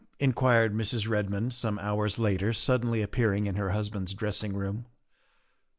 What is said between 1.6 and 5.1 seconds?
hours later, suddenly appearing in her husband's dress ing room.